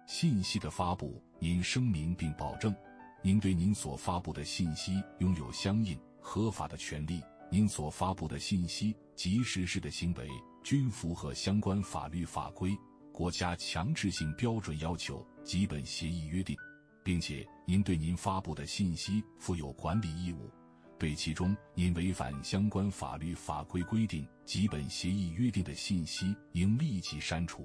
[0.06, 2.76] 信息的发布，您声明并保证，
[3.24, 7.24] 您对您所发布的信息拥有相应合法的权利。
[7.50, 10.28] 您所发布的信息及实施的行为
[10.62, 12.78] 均符合相关法律法规、
[13.14, 16.54] 国家强制性标准要求、基本协议约定，
[17.02, 20.52] 并且您对您发布的信息负有管理义务。
[20.98, 27.64] 对其中因违反相关法律法规规定、基本协议约定的信息，应立即删除；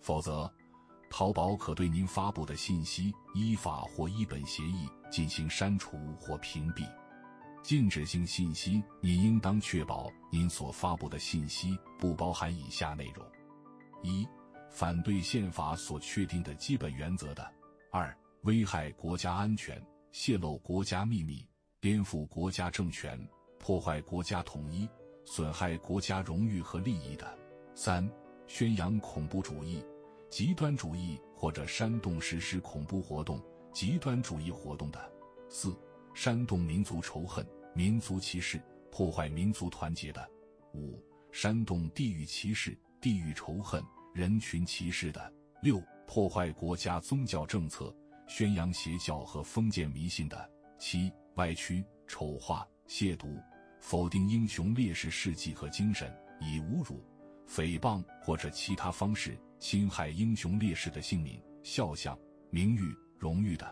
[0.00, 0.50] 否则，
[1.10, 6.88] 淘宝可对您发布的信息依法或依本协议进行删除或屏蔽。
[7.62, 13.26] 禁止性信息，你应当确保您所发布的信息不包含以下内容：
[14.02, 14.26] 一、
[14.70, 17.42] 反对宪法所确定的基本原则的；
[17.92, 21.46] 二、危害国家安全、泄露国家秘密。
[21.86, 23.16] 颠覆国家政权、
[23.60, 24.88] 破坏国家统一、
[25.24, 27.24] 损害国家荣誉和利益的；
[27.76, 28.10] 三、
[28.48, 29.84] 宣扬恐怖主义、
[30.28, 33.40] 极端主义或者煽动实施恐怖活动、
[33.72, 34.98] 极端主义活动的；
[35.48, 35.78] 四、
[36.12, 40.20] 煽动民族仇恨、民族歧视、破坏民族团结的；
[40.74, 43.80] 五、煽动地域歧视、地域仇恨、
[44.12, 45.20] 人群歧视的；
[45.62, 47.94] 六、破坏国家宗教政策、
[48.26, 50.36] 宣扬邪教和封建迷信的；
[50.80, 51.12] 七。
[51.36, 53.42] 歪曲、丑化、亵渎、
[53.80, 57.02] 否定英雄烈士事迹和精神，以侮辱、
[57.48, 62.18] 诽谤或者其他方式侵害英雄烈士的姓名、肖像、
[62.50, 63.66] 名誉、荣誉的；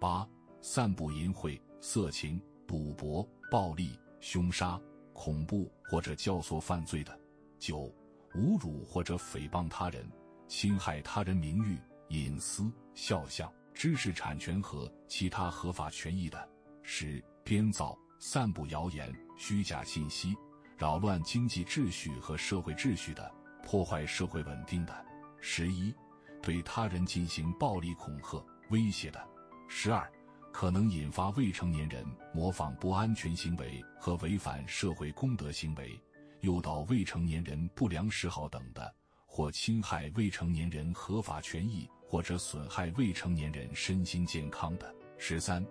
[0.00, 0.26] 八、
[0.62, 4.80] 散布淫秽、色情、赌博、暴力、凶杀、
[5.12, 7.12] 恐怖或者教唆犯罪的；
[7.58, 7.94] 九、
[8.32, 10.10] 侮辱或者诽谤他人、
[10.48, 11.78] 侵害他人名誉、
[12.08, 16.48] 隐私、肖像、知识产权和其他合法权益的。
[16.82, 20.34] 十、编造、散布谣言、虚假信息，
[20.76, 23.30] 扰乱经济秩序和社会秩序的，
[23.62, 24.92] 破坏社会稳定的；
[25.40, 25.94] 十一、
[26.42, 29.20] 对他人进行暴力恐吓、威胁的；
[29.68, 30.10] 十二、
[30.52, 36.00] 可能引发未成年人模仿不安全行为和违反社会公德行为，
[36.40, 38.94] 诱导未成年人不良嗜好等的，
[39.26, 44.86] 或侵害未成年人合法权益或者损害未成年人身心健康的；
[45.18, 45.64] 十三。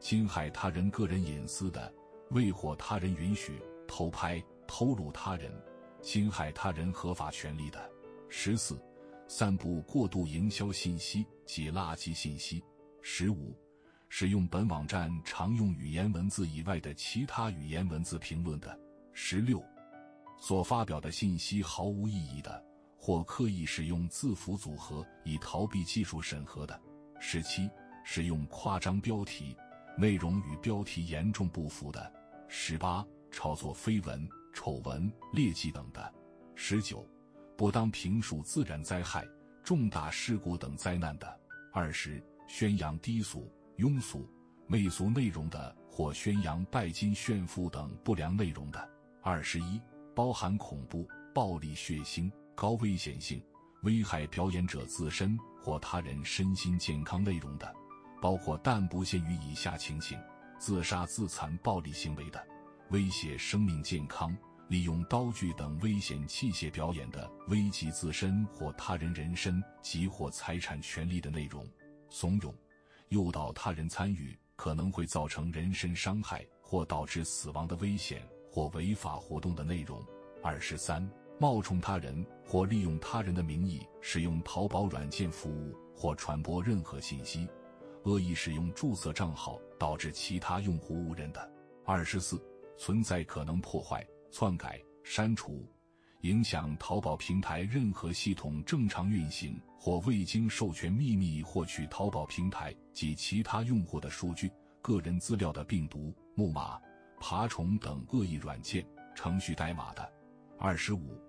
[0.00, 1.92] 侵害他人个人隐私的，
[2.30, 5.52] 未获他人允许偷拍、偷录他人，
[6.02, 7.78] 侵害他人合法权利的；
[8.28, 8.78] 十四，
[9.26, 12.62] 散布过度营销信息及垃圾信息；
[13.00, 13.56] 十五，
[14.08, 18.68] 使用本网站常用语言文字以外的其他语言文字评论的；
[19.12, 19.62] 十六，
[20.38, 22.62] 所发表的信息毫无意义的，
[22.98, 26.74] 或刻意使用字符组合以逃避技术审核的；
[27.18, 27.70] 十七，
[28.04, 29.56] 使用夸张标题。
[29.96, 32.00] 内容与标题严重不符的；
[32.48, 36.00] 十八，炒作绯闻、丑闻、劣迹等的；
[36.56, 37.06] 十九，
[37.56, 39.24] 不当评述自然灾害、
[39.62, 41.26] 重大事故等灾难的；
[41.72, 44.28] 二十，宣扬低俗、庸俗、
[44.66, 48.80] 媚俗内容的，或宣扬拜金炫富等不良内容的；
[49.22, 49.80] 二十一，
[50.12, 53.40] 包含恐怖、暴力、血腥、高危险性、
[53.84, 57.74] 危害表演者自身或他人身心健康内容的。
[58.24, 60.18] 包括但不限于以下情形：
[60.58, 62.38] 自杀、自残、暴力行为的；
[62.88, 64.34] 威胁生命健康、
[64.68, 71.66] 利用刀具等危险器械表演的；危及自身或他人人身及或财产权利的内容；
[72.08, 72.50] 怂恿、
[73.10, 80.02] 诱导他人参与、可能会造成人身伤害或导致死亡的危险或违法活动的内容。
[80.42, 81.06] 二十三，
[81.38, 87.46] 冒充他人或利用他人的名义使用淘宝软件服务或传播任何信息，
[88.04, 91.50] 恶意使用注册账号导致其他用户误认的。
[91.84, 92.40] 二十四，
[92.78, 95.66] 存在可能破坏、篡改、删除。
[96.20, 106.80] 影响淘宝平台任何系统正常运行或未经授权秘密获取淘宝平台及其他用户的数据、个人资料的病毒、木马、
[107.20, 110.10] 爬虫等恶意软件、程序代码的。
[110.58, 111.20] 二十五，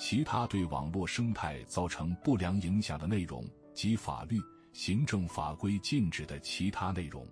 [0.00, 4.40] 其他对网络生态造成不良影响的内容及法律、
[4.72, 7.26] 行政法规禁止的其他内容。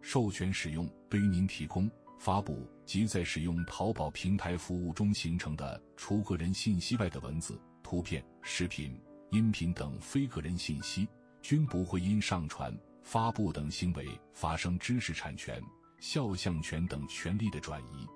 [0.00, 1.90] 授权使用对于您提供。
[2.18, 8.94] 发布及在使用淘宝平台服务中形成的除个人信息外的文字、图片、视频、
[9.30, 11.08] 音频等非个人信息，
[11.40, 15.62] 均不会因上传、发布等行为发生知识产权、
[15.98, 18.06] 肖像权等权利的转移，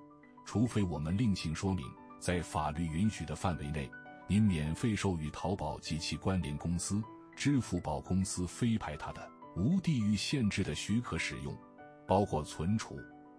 [0.45, 1.83] 除非我们另行说明，
[2.19, 3.89] 在法律允许的范围内，
[4.27, 7.01] 您免费授予淘宝及其关联公司、
[7.35, 11.55] 支付宝公司非排他的、无地域限制的许可使用，
[12.07, 12.97] 包括存储。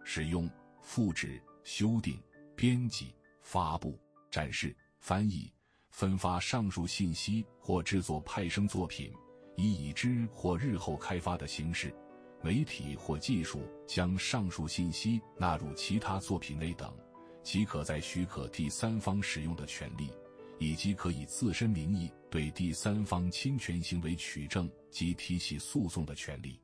[0.08, 0.48] 使用、
[0.80, 2.16] 复制、修订、
[2.54, 3.98] 编辑、发布、
[4.30, 5.52] 展示、翻译、
[5.90, 9.12] 分发上述信息或制作派生作品，
[9.56, 11.92] 以已知或日后开发的形式、
[12.40, 16.96] 媒体或技术将上述信息纳入其他作品内等，
[17.42, 20.12] 即可在许可第三方使用的权利，
[20.60, 26.60] 以及可以自身名义对第三方侵权行为取证及提起诉讼的权利。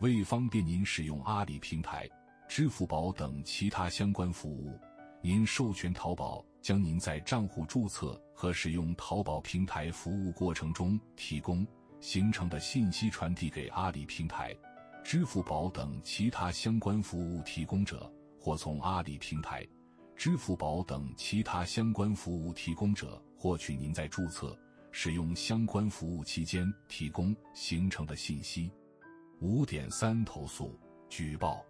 [0.00, 2.10] 为方便您使用阿里平台。
[2.48, 4.76] 支付宝等其他相关服务，
[5.22, 11.64] 您授权淘宝将您在账户注册和使用淘宝平台服务过程中提供
[12.00, 14.52] 形成的信息传递给阿里平台、
[15.04, 19.64] 支付宝等其他相关服务提供者，或从阿里平台、
[20.16, 24.58] 支付宝等其他相关服务提供者获取您在注册、
[24.98, 28.72] 使用相关服务期间提供形成的信息。
[29.42, 30.74] 五点三投诉
[31.10, 31.62] 举报。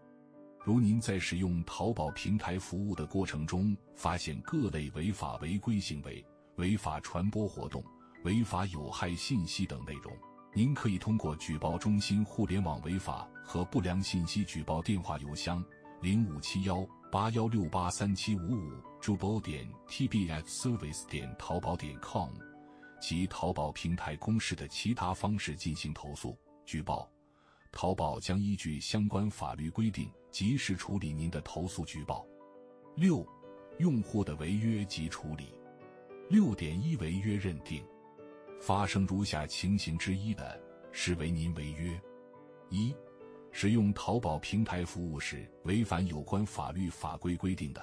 [0.65, 7.83] 如您在使用淘宝平台服务的过程中，发现各类违法违规行为、违法传播活动、
[8.23, 10.17] 违法有害信息等内容，
[10.55, 15.63] 您可以通过举报中心互联网违法和不良信息举报电话、邮箱
[16.01, 22.31] 零五七幺八幺六八三七五五，主播点 tbsservice 点淘宝点 com
[23.01, 27.11] 及淘宝平台公示的其他方式进行投诉举报。
[27.73, 30.11] 淘宝将依据相关法律规定。
[30.37, 32.27] 及时处理您的投诉举报。
[32.95, 33.27] 六、
[33.79, 35.59] 用户的违约及处理。
[36.29, 37.83] 六点一违约认定，
[38.61, 40.61] 发生如下情形之一的，
[40.93, 41.99] 视为您违约：
[42.69, 42.95] 一、
[43.51, 47.81] 使用淘宝平台服务时违反有关法律法规规定的；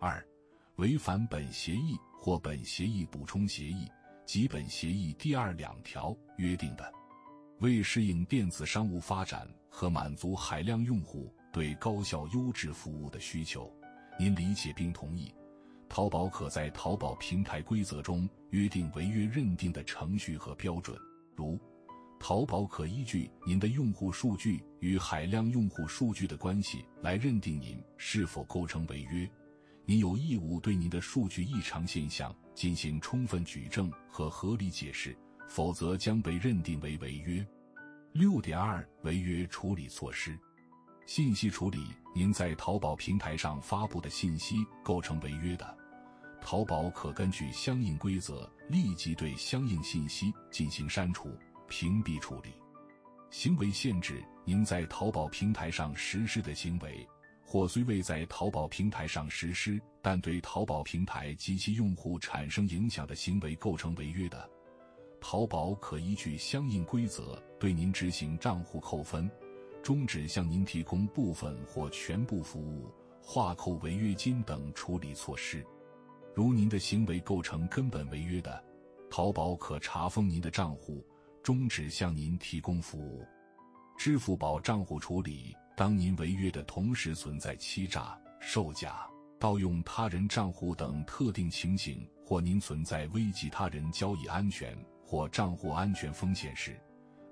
[0.00, 0.20] 二、
[0.78, 3.86] 违反本协议或本协议补充协议
[4.26, 6.92] 基本协议第二两条约定的。
[7.60, 11.32] 为适应电子商务发展和满足海量用户。
[11.52, 13.72] 对高效优质服务的需求，
[14.18, 15.34] 您理解并同意，
[15.88, 20.94] 淘宝可在淘宝平台规则中约定违约认定的程序和标准，
[21.34, 21.58] 如，
[22.20, 29.26] 淘宝可依据您的用户数据与海量用户数据的关系来认定您是否构成违约，
[29.88, 35.16] 您有义务对您的数据异常现象进行充分举证和合理解释，
[35.48, 37.46] 否则将被认定为违约。
[38.12, 40.36] 六点二违约处理措施。
[41.06, 45.78] 信息处理：您在淘宝平台上发布的信息构成违约的，
[46.40, 51.30] 淘宝可根据相应规则立即对相应信息进行删除、
[51.68, 52.50] 屏蔽处理。
[53.30, 57.06] 行为限制：您在淘宝平台上实施的行为，
[57.46, 64.50] 或虽未在淘宝平台上实施，但对淘宝平台及其用户产生影响的行为构成违约的，
[65.20, 69.30] 淘宝可依据相应规则对您执行账户扣分。
[69.82, 72.90] 终止向您提供部分或全部服务、
[73.22, 75.64] 划扣违约金等处理措施。
[76.34, 78.64] 如您的行为构成根本违约的，
[79.08, 81.06] 淘宝可查封您的账户，
[81.40, 83.24] 终止向您提供服务。
[83.96, 89.06] 支付宝账户处理：当您违约的同时存在欺诈、售假、
[89.38, 94.74] 盗用他人账户等特定情形，或您存在危及他人交易安全
[95.04, 96.80] 或账户安全风险时。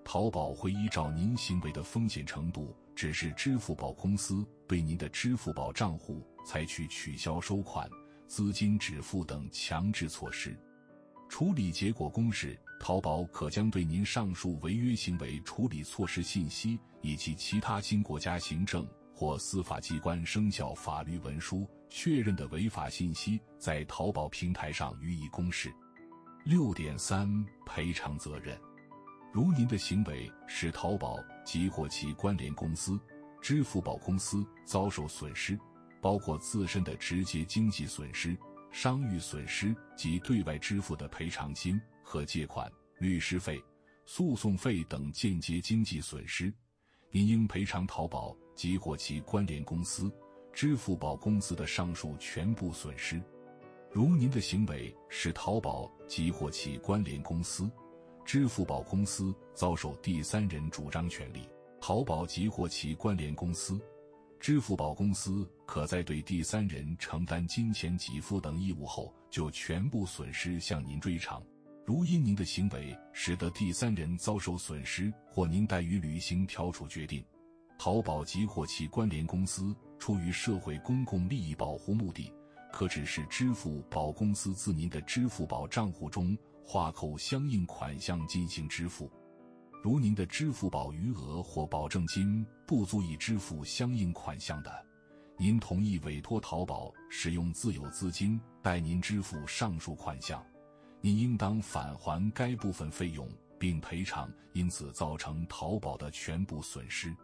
[0.04, 7.88] 淘宝会依照您行为的风险程度，指示支付宝公司对您的支付宝账户采取取消收款、
[8.26, 10.54] 资金止付等强制措施。
[11.28, 25.72] 处理结果公示：淘宝可将对您上述违约行为处理措施信息以及其他经国家行政或司法机关生效法律文书确认的违法信息，在淘宝平台上予以公示。
[26.44, 27.26] 六点三
[27.64, 28.58] 赔偿责任，
[29.32, 33.00] 如您的行为使淘宝及或其关联公司、
[33.40, 35.58] 支付宝公司遭受损失，
[36.02, 38.36] 包括自身的直接经济损失。
[38.74, 42.68] 商誉损失及对外支付的赔偿金和借款、
[42.98, 43.62] 律师费、
[44.04, 46.52] 诉讼费等间接经济损失，
[47.08, 50.10] 您应赔偿淘宝及或其关联公司、
[50.52, 53.22] 支付宝公司的上述全部损失。
[53.92, 57.70] 如您的行为使淘宝及或其关联公司、
[58.24, 61.48] 支付宝公司遭受第三人主张权利，
[61.80, 63.80] 淘宝及或其关联公司。
[64.44, 71.42] 支付宝公司可在对第三人承担金钱给付等义务后，就全部损失向您追偿。
[71.86, 77.24] 如因您的行为使得第三人遭受损失，或您怠于履行调处决定，
[77.78, 82.30] 淘宝及或其关联公司出于社会公共利益保护目的，
[82.70, 89.10] 可指示支付宝公司自您的支付宝账户中划扣相应款项进行支付。
[89.84, 94.72] 如您的支付宝余额或保证金不足以支付相应款项的，
[95.36, 100.42] 您同意委托淘宝使用自有资金代您支付上述款项，
[101.02, 103.28] 您应当返还该部分费用
[103.58, 107.14] 并赔偿因此造成淘宝的全部损失。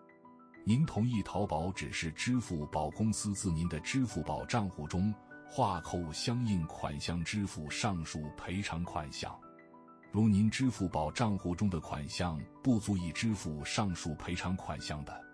[0.63, 5.15] 您同意淘宝只是支付宝公司自您的支付宝账户中
[5.49, 9.35] 划扣相应款项支付上述赔偿款项。
[10.13, 15.25] 如您支付宝账户中的款项不足以支付上述赔偿款项的，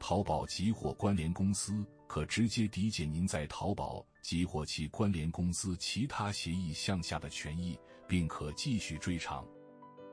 [0.00, 9.46] 淘宝及或关联公司可直接抵减您在淘宝及或其关联公司其他协议项下的权益，并可继续追偿。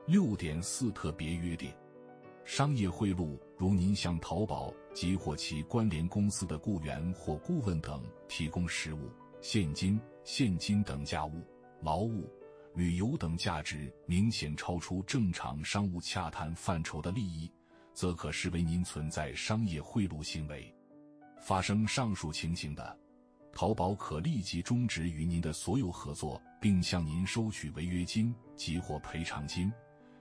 [0.06, 1.72] 六点四特别约定：
[2.44, 9.10] 商业贿赂，如您向淘宝及或其关联公司的雇员或顾问等提供实物、
[9.40, 11.42] 现金、现金等价物、
[11.82, 12.30] 劳务。
[12.74, 17.48] 旅游等价值明显超出正常商务洽谈范畴的利益，
[17.92, 20.74] 则可视为您存在商业贿赂行为。
[21.40, 22.98] 发生上述情形的，
[23.52, 29.72] 淘宝可立即终止与您的所有合作，并向您收取违约金及或赔偿金。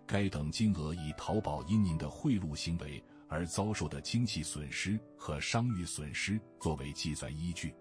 [0.05, 7.73] 该等金额以淘宝因您的贿赂行为而遭受的经济损失和商誉损失作为计算依据。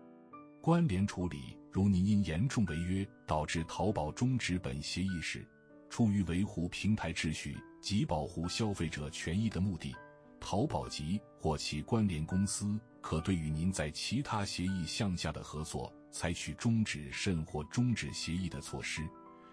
[0.63, 5.43] 关联处理，如您因严重违约导致淘宝终止本协议时，
[5.89, 9.97] 出于维护平台秩序及保护消费者权益的目的，
[10.39, 19.09] 淘宝及或其关联公司可对与您在其他协议项下的合作采取终止甚或终止协议的措施，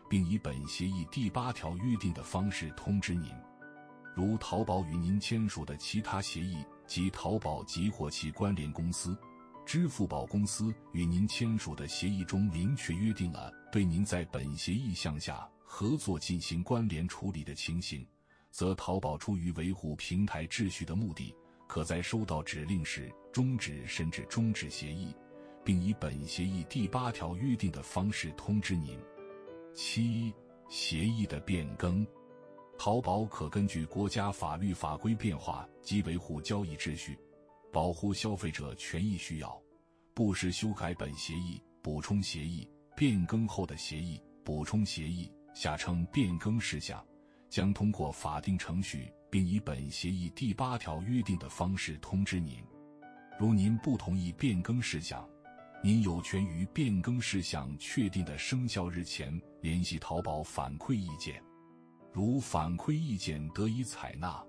[0.09, 3.31] 并以本协议第八条约定的方式通知您。
[4.13, 9.17] 如淘宝与您签署的其他协议及淘宝及或其关联公司。
[9.69, 18.03] 支付宝公司与您签署的协议中明确约定了对您在本协议项下合作进行关联处理的情形，
[18.49, 21.35] 则淘宝出于维护平台秩序的目的，
[21.67, 25.13] 可在收到指令时终止甚至终止协议，
[25.63, 28.97] 并以本协议第八条约定的方式通知您。
[29.75, 30.33] 七、
[30.67, 32.03] 协议的变更，
[32.75, 37.15] 淘宝可根据国家法律法规变化及维护交易秩序。
[37.71, 39.61] 保护消费者权益需要，
[40.13, 47.05] 不时修改本协议、补充协议、变更后的协议、补充协议（下称变更事项），
[47.47, 52.57] 将通过法定程序，并以本协议第八条约定的方式通知您。
[53.37, 55.27] 如您不同意变更事项，
[55.83, 61.41] 您有权于变更事项确定的生效日前联系淘宝反馈意见。
[62.11, 64.43] 如反馈意见得以采纳。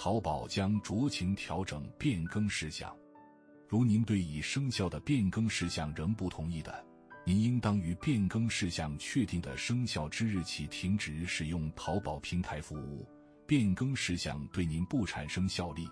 [0.00, 2.96] 淘宝将酌情调整变更事项。
[3.66, 6.86] 如您对已生效的变更事项仍不同意的，
[7.26, 13.08] 您应当于变更事项确定的生效之日起停止使用淘宝平台服务。
[13.44, 15.88] 变更事项对您不产生效力。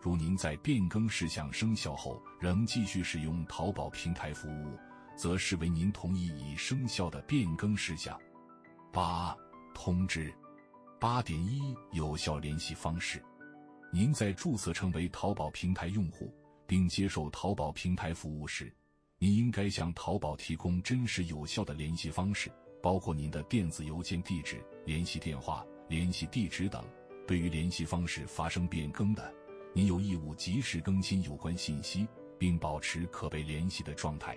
[0.00, 4.78] 如您在变更事项生效后仍继续使用淘宝平台服务，
[5.16, 8.16] 则视为您同意已生效的变更事项。
[8.92, 9.36] 八、
[9.74, 10.32] 通知。
[11.00, 13.20] 八点一有效联系方式。
[13.90, 16.30] 您在注册成为淘宝平台用户
[16.66, 18.70] 并接受淘宝平台服务时，
[19.18, 26.84] 您应该向淘宝提供真实有效的联系方式，包括您的电子邮件地址、联系电话、联系地址等。
[27.26, 29.32] 对于联系方式发生变更的，
[29.74, 32.06] 您有义务及时更新有关信息，
[32.38, 34.36] 并保持可被联系的状态。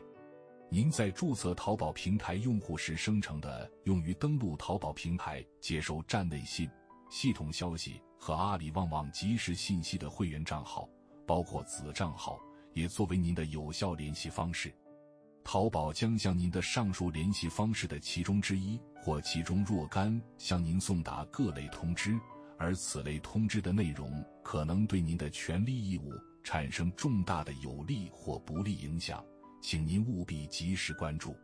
[0.70, 6.70] 您在注册淘宝平台用户时生成的用于登录淘宝平台接收站内信、
[7.10, 10.88] 系统消息和阿里旺旺即时信息的会员账号，
[11.26, 12.40] 包括子账号，
[12.72, 14.72] 也作为您的有效联系方式。
[15.44, 22.16] 淘宝将向您的上述联系方式的其中之一或其中若干向您送达各类通知，
[22.60, 26.14] 而此类通知的内容可能对您的权利义务
[26.44, 29.26] 产生重大的有利或不利影响。
[29.64, 31.36] 请您务必及时关注。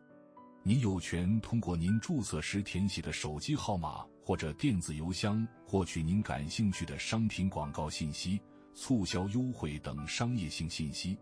[0.62, 8.38] 您有权通过您注册时填写的手机号码或者电子邮箱获取您感兴趣的商品广告信息、
[8.74, 11.16] 促销优惠等商业性信息。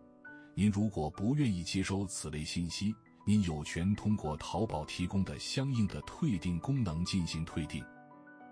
[0.56, 2.92] 您如果不愿意接收此类信息，
[3.24, 7.80] 您有权通过淘宝提供的相应的退订功能进行退订。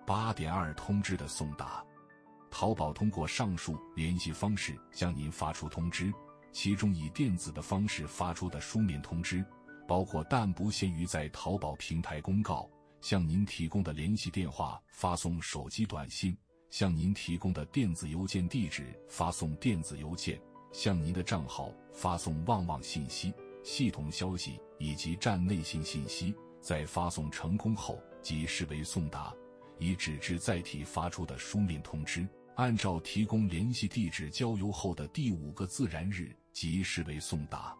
[0.06, 1.84] 八点二通知的送达，
[2.48, 6.14] 淘宝通过上述联系方式向您发出通知。
[6.52, 9.44] 其中以电子的方式发出的书面通知，
[9.88, 12.70] 包括但不限于在淘宝平台公告、
[13.04, 16.34] 向您提供的联系电话发送手机短信、
[16.70, 20.40] 向您提供的电子邮件地址发送电子邮件、
[20.72, 29.34] 向您的账号发送旺旺信息、系统消息以及站内信信息，在发送成功后即视为送达。
[29.78, 36.34] 以纸质载体发出的书面通知，按照提供联系地址交邮后的第五个自然日。
[36.54, 37.76] 即视为送达。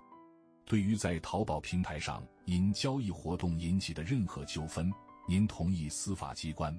[0.66, 4.92] 对于在淘宝平台上因交易活动引起的任何纠纷，
[5.26, 6.78] 您同意司法机关，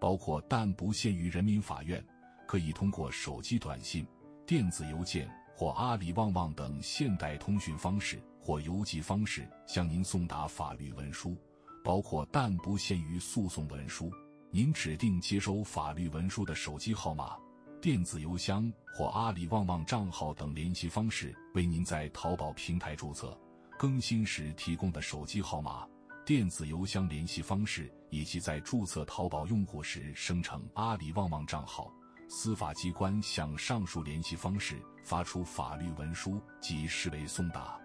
[0.00, 2.04] 包括但不限于人民法院，
[2.46, 4.06] 可以通过手机短信、
[4.46, 11.36] 电子邮件或阿里旺旺等现代通讯方式或邮寄方式向您送达法律文书，
[11.82, 14.12] 包括但不限于诉讼文书。
[14.50, 17.36] 您指定接收法律文书的手机号码。
[17.80, 23.38] 电子邮箱或阿里旺旺账号等联系方式为您在淘宝平台注册、
[23.78, 25.86] 更新时提供的手机号码、
[26.26, 31.88] 电子邮箱联系方式，以及在注册淘宝用户时生成阿里旺旺账号。
[32.28, 37.78] 司法机关向上述联系方式发出法律文书，即视为送达。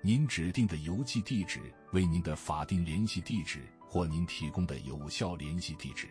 [0.00, 6.08] 您指定的邮寄地址为您的法定联系地址或您提供的有效联系地址。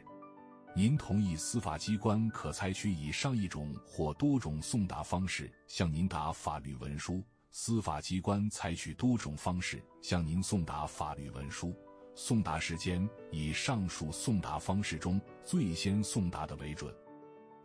[0.75, 7.23] 您同意司法机关可采取以上一种或多种送达方式向您达法律文书？
[7.53, 11.75] 司法机关采取多种方式向您送达法律文书，
[12.15, 16.95] 送达时间以上述送达方式中最先送达的为准。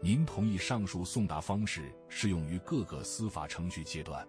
[0.00, 4.26] 您同意上述送达方式适用于各个司法程序阶段，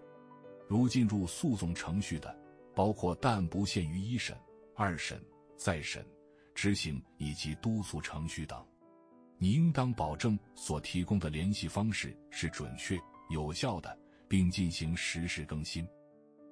[0.68, 2.34] 如进入诉讼程序的，
[2.72, 4.36] 包括但不限于一审、
[4.76, 5.20] 二审、
[5.56, 6.06] 再审。
[6.54, 8.64] 执行以及督促程序等，
[9.38, 12.98] 你应当保证所提供的联系方式是准确
[13.30, 13.96] 有效的，
[14.28, 15.88] 并进行实时更新。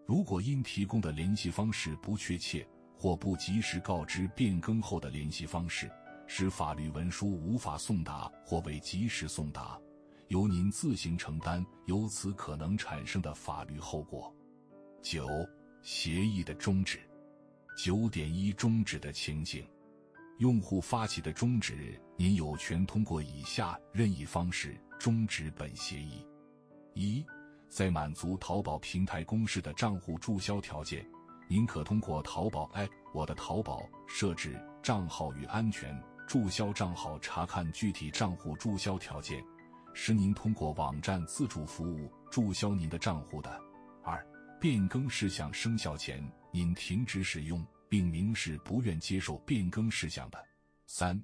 [0.07, 2.67] 如果因提供的联系方式不确切
[2.97, 5.91] 或不及时告知变更后的联系方式，
[6.27, 9.79] 使法律文书无法送达或未及时送达，
[10.29, 14.35] 由您自行承担由此可能产生的法律后果。
[15.03, 15.29] 九、
[15.83, 16.99] 协议的终止。
[17.77, 19.69] 九点一终止的情形。
[20.39, 26.27] 用户发起的终止，您有权通过以下任意方式终止本协议：
[26.95, 27.25] 一，
[27.69, 31.07] 在满足淘宝平台公示的账户注销条件，
[31.49, 39.45] 您可通过淘宝 App“ 我的淘宝”设置账号与安全注销账号，查看具体账户注销条件，
[39.95, 43.61] 使您通过网站自助服务注销您的账户的。
[44.03, 44.25] 二，
[44.61, 47.67] 变更事项生效前，您停止使用。
[47.89, 50.45] 并明示不愿接受变更事项的。
[50.87, 51.17] 三，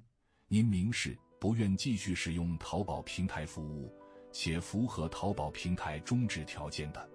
[0.47, 3.93] 您明示不愿继续使用淘宝平台服务，
[4.33, 7.09] 且符合淘宝平台终止条件的。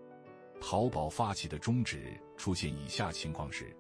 [0.59, 3.77] 淘宝发起的终止出现以下情况时，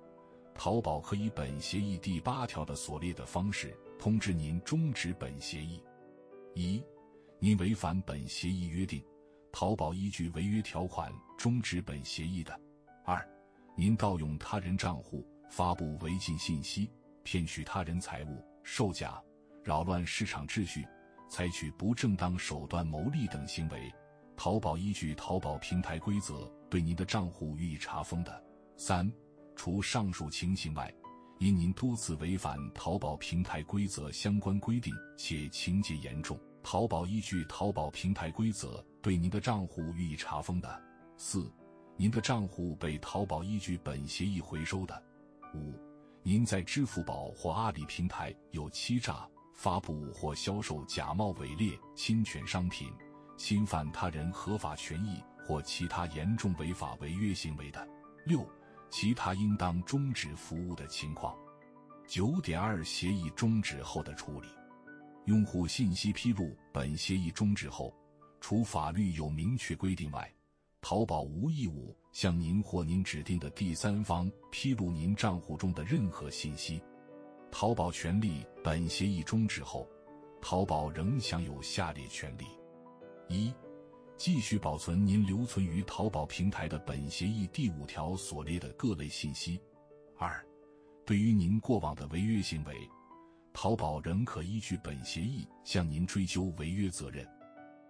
[0.54, 5.82] 淘宝可以本协议第八条的所列的方式通知您终止本协议：
[6.54, 6.84] 一，
[7.38, 9.02] 您违反本协议约定，
[9.50, 12.52] 淘宝依据违约条款终止本协议的；
[13.04, 13.26] 二，
[13.74, 15.26] 您盗用他人账户。
[15.50, 16.90] 发布违禁信息、
[17.22, 19.18] 骗取他人财物、售假、
[19.64, 20.86] 扰乱市场秩序、
[21.28, 23.92] 采取不正当手段牟利等行为，
[24.36, 28.44] 淘宝依据淘宝平台规则对您的账户予以查封的。
[28.76, 29.10] 三、
[29.54, 30.92] 除上述情形外，
[31.38, 40.82] 因您多次违反淘宝平台规则相关规定且情节严重，淘宝依据淘宝平台规则对您的账户予以查封的。
[41.16, 41.52] 四、
[41.96, 45.02] 您的账户被淘宝依据本协议回收的。
[45.54, 45.74] 五，
[46.22, 49.28] 您在支付宝或阿里平台有欺诈、
[49.58, 52.92] 发布或销售假冒伪劣侵权商品、
[53.36, 57.88] 侵犯他人合法权益或其他严重违法违约行为的。
[58.24, 58.48] 六，
[58.88, 61.36] 其他应当终止服务的情况。
[62.06, 64.46] 九点二，协议终止后的处理。
[65.24, 67.92] 用户信息披露本协议终止后，
[68.40, 70.32] 除法律有明确规定外，
[70.80, 76.80] 淘宝无义务向您或您指定的第三方披露您账户中的任何信息。
[77.50, 79.88] 淘宝权利本协议终止后，
[80.40, 82.44] 淘宝仍享有下列权利：
[83.28, 83.52] 一、
[84.16, 89.58] 继续保存您留存于淘宝平台的本协议第五条所列的各类信息；
[90.16, 90.44] 二、
[91.04, 92.74] 对于您过往的违约行为。
[93.52, 97.26] 淘宝仍可依据本协议向您追究违约责任。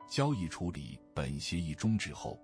[0.08, 2.40] 交易处理本协议终止后，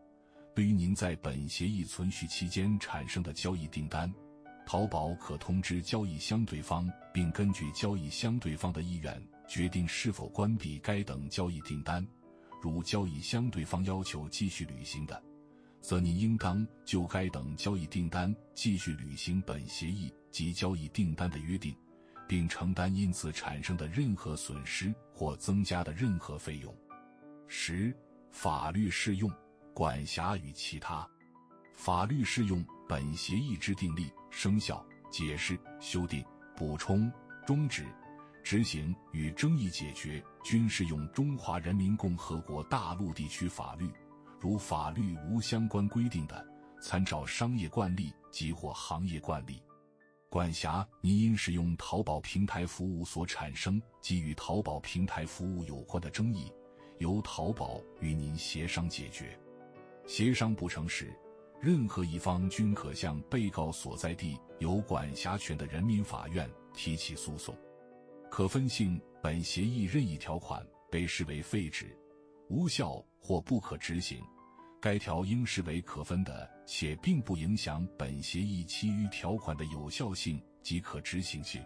[0.54, 4.12] 对于您在本协议存续期间产生的交易订单，
[4.66, 12.06] 淘宝可通知交易相对方，并根据交易相对方的意愿决定是否关闭该等交易订单。
[12.62, 15.22] 如交易相对方要求继续履行的，
[15.80, 21.74] 则您应当就该等交易订单继续履行本协议及交易订单的约定。
[22.26, 26.74] 并承担因此产生的任何损失或增加的任何费用。
[27.46, 27.94] 十、
[28.30, 29.30] 法律适用、
[29.74, 31.06] 管辖与其他。
[31.74, 36.22] 法律适用本协议之订立、生效、解释、修订、
[36.56, 37.10] 补充、
[37.46, 37.86] 终止、
[38.42, 43.88] 执行与争议解决，均适用中华人民共和国大陆地区法律。
[44.40, 46.44] 如法律无相关规定的，
[46.82, 49.62] 参照商业惯例及或行业惯例。
[50.28, 56.52] 管辖，您因使用淘宝平台服务所产生及与淘宝平台服务有关的争议，
[56.98, 59.38] 由淘宝与您协商解决。
[60.06, 61.16] 协商不成时，
[61.64, 67.56] 任何一方均可向被告所在地有管辖权的人民法院提起诉讼。
[68.30, 71.98] 可分性，本协议任意条款被视为废止、
[72.50, 74.22] 无效或不可执行。
[74.78, 81.62] 该条应视为可分的，且并不影响本协议其余条款的有效性及可执行性。